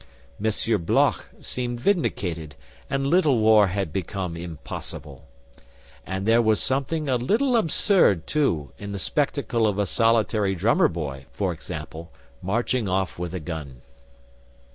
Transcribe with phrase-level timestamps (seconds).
[0.39, 2.55] Monsieur Bloch seemed vindicated,
[2.89, 5.27] and Little War had become impossible.
[6.07, 10.87] And there was something a little absurd, too, in the spectacle of a solitary drummer
[10.87, 12.11] boy, for example,
[12.41, 13.83] marching off with a gun.